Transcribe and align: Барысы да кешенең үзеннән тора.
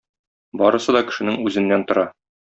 Барысы 0.61 0.95
да 0.97 1.03
кешенең 1.09 1.37
үзеннән 1.49 1.87
тора. 1.93 2.07